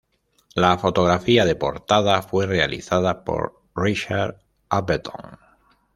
[0.55, 5.37] La fotografía de portada fue realizada por Richard Avedon.